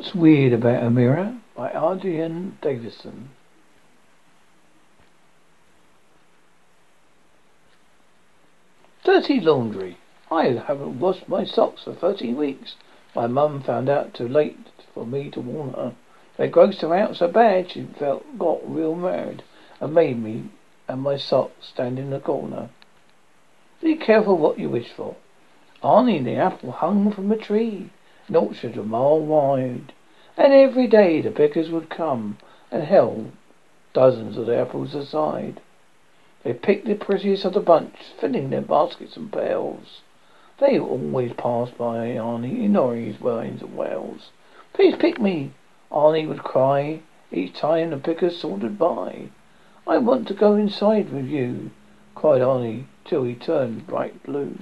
[0.00, 3.28] What's Weird About a Mirror by Arden Davidson.
[9.04, 9.98] Dirty laundry.
[10.30, 12.76] I haven't washed my socks for thirteen weeks.
[13.14, 14.56] My mum found out too late
[14.94, 15.94] for me to warn her.
[16.38, 19.42] They grossed her out so bad she felt got real mad
[19.80, 20.44] and made me
[20.88, 22.70] and my socks stand in the corner.
[23.82, 25.16] Be careful what you wish for.
[25.84, 27.90] Arnie the apple hung from a tree
[28.30, 29.92] an orchard a mile wide.
[30.36, 32.38] And every day the pickers would come
[32.70, 33.32] and held
[33.92, 35.60] dozens of the apples aside.
[36.44, 40.02] They picked the prettiest of the bunch, filling their baskets and pails.
[40.60, 44.30] They always passed by Arnie, ignoring his whines and wails.
[44.74, 45.50] Please pick me,
[45.90, 47.00] Arnie would cry
[47.32, 49.30] each time the pickers sauntered by.
[49.88, 51.72] I want to go inside with you,
[52.14, 54.56] cried Arnie till he turned bright blue.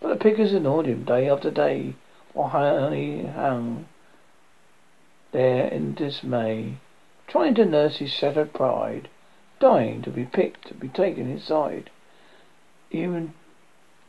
[0.00, 1.94] But the pickers ignored him day after day,
[2.38, 3.88] while Arnie hung um,
[5.32, 6.76] there in dismay,
[7.26, 9.08] trying to nurse his shattered pride,
[9.58, 11.90] dying to be picked, to be taken inside.
[12.92, 13.34] Even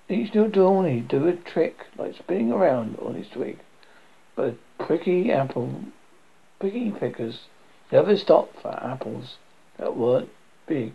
[0.07, 3.57] each new dawn he'd do a trick, like spinning around on his twig.
[4.35, 5.85] But pricky apple,
[6.59, 7.47] pricky pickers
[7.91, 9.37] never stopped for apples
[9.77, 10.29] that weren't
[10.67, 10.93] big,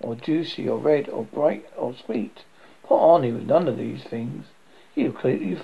[0.00, 2.44] or juicy, or red, or bright, or sweet.
[2.82, 4.44] Poor Arnie was none of these things.
[4.94, 5.58] He completely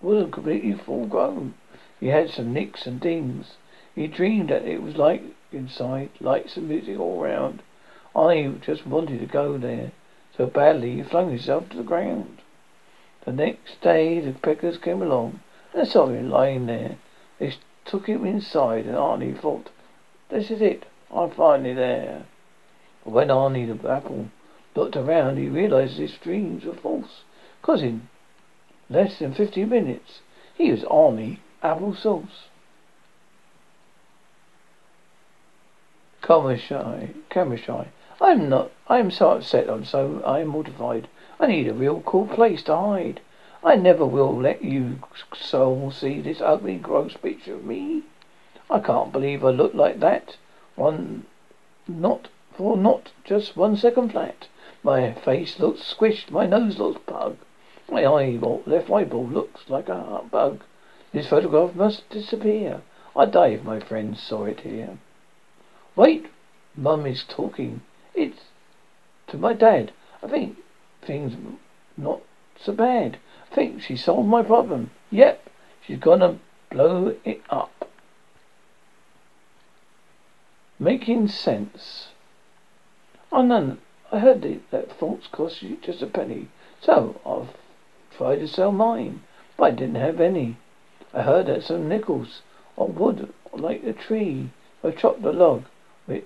[0.00, 1.54] wasn't completely full grown.
[1.98, 3.56] He had some nicks and dings.
[3.94, 5.22] He dreamed that it was like
[5.52, 7.62] inside, lights and music all round.
[8.14, 9.92] I just wanted to go there
[10.36, 12.38] so badly he flung himself to the ground.
[13.24, 15.40] The next day the pickers came along
[15.74, 16.96] and saw him lying there.
[17.38, 17.52] They
[17.84, 19.68] took him inside and Arnie thought,
[20.30, 22.24] this is it, I'm finally there.
[23.04, 24.30] But when Arnie the apple
[24.74, 27.24] looked around he realized his dreams were false.
[27.60, 28.08] Cause in
[28.90, 30.20] less than fifty minutes
[30.54, 32.48] he was Arnie applesauce.
[36.20, 37.88] Camera shy, camera shy.
[38.20, 38.70] I'm not.
[38.86, 39.70] I am so upset.
[39.70, 40.22] I'm so.
[40.26, 41.08] I am mortified.
[41.38, 43.20] I need a real cool place to hide.
[43.64, 44.98] I never will let you
[45.34, 48.02] soul see this ugly, gross picture of me.
[48.68, 50.36] I can't believe I look like that.
[50.76, 51.24] One,
[51.88, 54.48] not for not just one second flat.
[54.82, 56.30] My face looks squished.
[56.30, 57.38] My nose looks pug.
[57.90, 60.62] My eyeball, left eyeball looks like a bug.
[61.12, 62.82] This photograph must disappear.
[63.16, 64.98] Die if my friends saw it here.
[65.96, 66.26] Wait,
[66.76, 67.82] Mum is talking.
[68.14, 68.44] It's
[69.26, 69.92] to my dad.
[70.22, 70.56] I think
[71.02, 71.34] things
[71.96, 72.22] not
[72.58, 73.18] so bad.
[73.50, 74.90] I think she solved my problem.
[75.10, 75.50] Yep,
[75.84, 76.38] she's gonna
[76.70, 77.88] blow it up.
[80.78, 82.08] Making sense.
[83.32, 83.78] Oh, none.
[84.12, 86.48] I heard that thoughts cost you just a penny,
[86.80, 87.54] so I've
[88.20, 89.22] tried to sell mine,
[89.56, 90.58] but I didn't have any.
[91.14, 92.42] I heard that some nickels
[92.76, 94.50] on wood like a tree.
[94.84, 95.64] I chopped a log.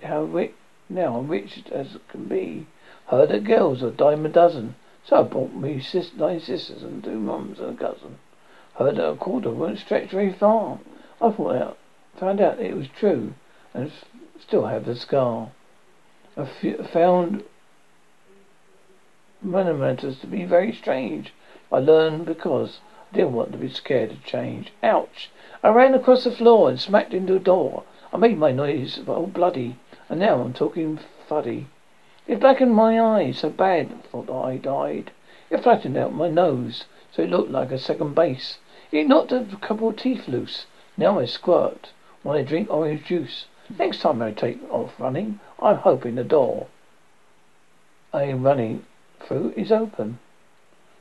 [0.02, 0.54] How rich
[0.88, 2.66] now rich as can be.
[3.06, 4.74] Heard that girls are dime a dozen.
[5.04, 8.18] So I bought me sis- nine sisters and two mums and a cousin.
[8.74, 10.80] Heard that a quarter won't stretch very far.
[11.22, 11.78] I thought out,
[12.18, 13.34] found out it was true,
[13.72, 13.92] and
[14.40, 15.52] still have the scar.
[16.36, 17.44] I f- found
[19.42, 21.32] matters to be very strange.
[21.72, 22.80] I learned because
[23.10, 24.72] I didn't want to be scared of change.
[24.82, 25.30] Ouch!
[25.62, 27.84] I ran across the floor and smacked into a door.
[28.12, 29.76] I made my noise all bloody,
[30.08, 31.68] and now I'm talking fuddy.
[32.26, 35.10] It blackened my eyes so bad I thought I died.
[35.50, 38.58] It flattened out my nose so it looked like a second base.
[38.90, 40.66] It knocked a couple of teeth loose.
[40.96, 41.92] Now I squirt
[42.22, 43.46] when I drink orange juice.
[43.78, 46.66] Next time I take off running, I'm hoping the door
[48.14, 48.84] I am running
[49.18, 50.20] through is open.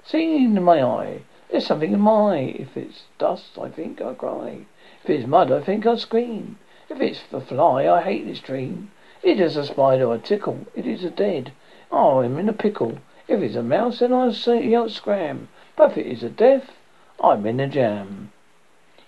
[0.05, 2.55] Seeing in my eye, there's something in my eye.
[2.59, 4.65] If it's dust, I think I cry.
[5.01, 6.59] If it's mud, I think I scream.
[6.89, 8.91] If it's a fly, I hate this dream.
[9.21, 10.67] It is a spider, I tickle.
[10.75, 11.53] It is a dead.
[11.89, 12.97] Oh, I'm in a pickle.
[13.29, 15.47] If it's a mouse, then I'll yell scram.
[15.77, 16.71] But if it is a death,
[17.23, 18.33] I'm in a jam.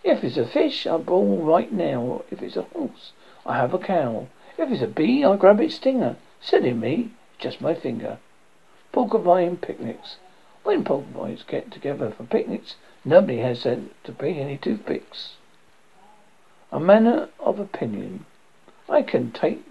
[0.01, 2.23] If it's a fish, I bawl right now.
[2.31, 3.11] If it's a horse,
[3.45, 4.27] I have a cow.
[4.57, 6.15] If it's a bee, I grab its stinger.
[6.39, 8.19] Silly me, just my finger.
[8.93, 10.15] Porcupine picnics.
[10.65, 12.75] When porcupines get together for picnics,
[13.05, 15.35] nobody has said to bring any toothpicks.
[16.71, 18.25] A manner of opinion.
[18.89, 19.63] I can take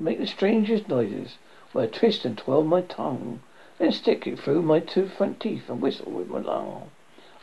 [0.00, 1.38] make the strangest noises,
[1.70, 3.42] where twist and twirl my tongue,
[3.78, 6.90] then stick it through my two front teeth and whistle with my lung.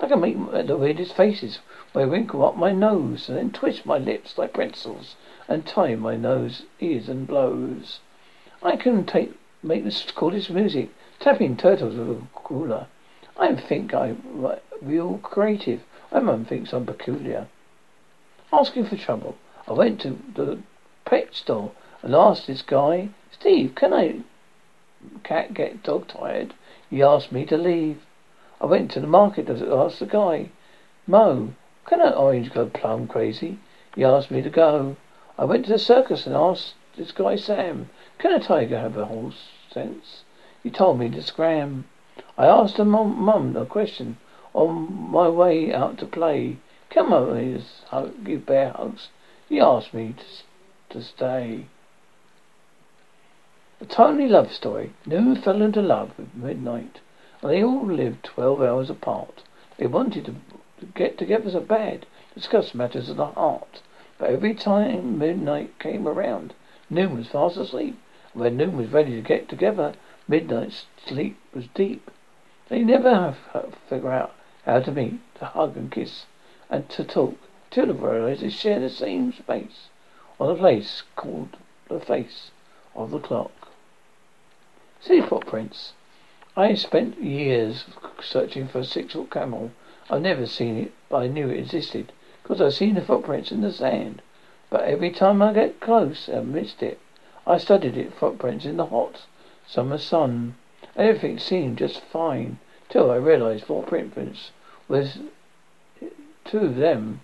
[0.02, 0.36] I can make
[0.68, 1.60] the weirdest faces,
[1.94, 5.16] where wrinkle up my nose and then twist my lips like pretzels
[5.48, 8.02] and tie my nose, ears and blows.
[8.62, 9.32] I can take
[9.64, 10.90] make the coolest music,
[11.22, 12.88] tapping turtles with a cooler.
[13.38, 14.46] I think I'm
[14.82, 15.82] real creative.
[16.12, 17.48] Mum thinks I'm peculiar.
[18.52, 19.38] Asking for trouble.
[19.68, 20.60] I went to the
[21.06, 21.72] pet store
[22.02, 24.22] and asked this guy, Steve, can I
[25.24, 26.56] cat get dog tired?
[26.90, 28.02] He asked me to leave.
[28.60, 30.50] I went to the market and asked the guy,
[31.06, 31.54] Mo,
[31.86, 33.60] can an orange go plum crazy?
[33.96, 34.96] He asked me to go.
[35.38, 39.06] I went to the circus and asked this guy Sam, can a tiger have a
[39.06, 40.24] horse sense?
[40.64, 41.86] He told me to scram.
[42.38, 44.18] I asked her mum, mum a question
[44.54, 46.58] on my way out to play.
[46.92, 47.62] Come over here,
[48.24, 49.10] give bear hugs.
[49.50, 50.14] He asked me
[50.90, 51.66] to, to stay.
[53.80, 54.94] A tiny love story.
[55.08, 57.00] Noon fell into love with midnight,
[57.42, 59.42] and they all lived twelve hours apart.
[59.78, 62.06] They wanted to get together so bed,
[62.36, 63.82] discuss matters of the heart.
[64.20, 66.54] But every time midnight came around,
[66.88, 67.98] Noon was fast asleep.
[68.34, 69.96] When Noon was ready to get together,
[70.28, 72.12] midnight sleep was deep.
[72.70, 73.14] They never
[73.54, 74.34] have figure out
[74.66, 76.26] how to meet, to hug and kiss,
[76.70, 77.38] and to talk,
[77.70, 79.90] till they realize they share the same space
[80.40, 81.58] on a place called
[81.90, 82.52] the face
[82.96, 83.52] of the clock.
[85.00, 85.94] City footprints.
[86.56, 87.86] I spent years
[88.22, 89.72] searching for a six-foot camel.
[90.10, 92.12] I've never seen it, but I knew it existed
[92.44, 94.22] because I've seen the footprints in the sand.
[94.70, 97.00] But every time I get close, I missed it.
[97.48, 99.26] I studied it footprints in the hot
[99.72, 100.54] summer sun.
[100.98, 102.60] Everything seemed just fine
[102.90, 104.52] till I realized four footprints
[104.90, 105.20] was
[106.44, 107.22] two of them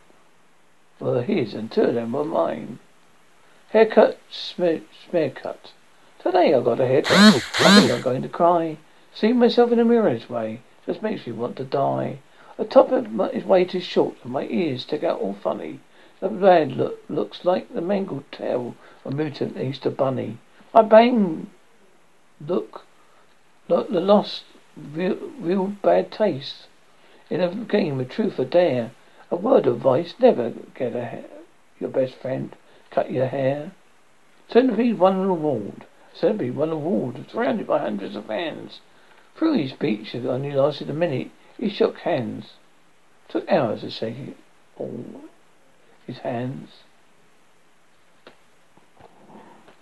[1.01, 2.79] were his and two of them were mine.
[3.71, 5.73] Haircut, smear, smear cut.
[6.19, 7.17] Today I got a haircut.
[7.17, 7.31] I
[7.81, 8.77] think I'm going to cry.
[9.13, 12.19] Seeing myself in the mirror this way just makes me want to die.
[12.55, 15.81] The top of my is way too short and my ears stick out all funny.
[16.21, 20.37] The bad look looks like the mangled tail of a mutant Easter bunny.
[20.73, 21.49] My bang
[22.45, 22.85] look
[23.67, 24.43] like the lost
[24.75, 26.67] real, real bad taste
[27.29, 28.91] in a game of truth or dare.
[29.29, 31.23] A word of advice: never get a
[31.79, 32.55] your best friend
[32.91, 33.71] cut your hair.
[34.49, 35.85] Centipede won an award.
[36.13, 38.79] Centipede won an award, surrounded by hundreds of fans.
[39.35, 41.31] Through his speech that only lasted a minute.
[41.57, 42.53] He shook hands.
[43.27, 44.37] It took hours to shake
[44.77, 45.03] all
[46.05, 46.69] his hands.